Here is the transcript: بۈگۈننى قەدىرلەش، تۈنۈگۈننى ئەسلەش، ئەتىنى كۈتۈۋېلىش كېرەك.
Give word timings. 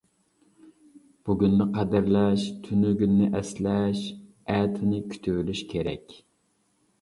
بۈگۈننى 1.27 1.67
قەدىرلەش، 1.75 2.45
تۈنۈگۈننى 2.67 3.27
ئەسلەش، 3.41 4.01
ئەتىنى 4.55 5.03
كۈتۈۋېلىش 5.13 5.63
كېرەك. 5.77 6.19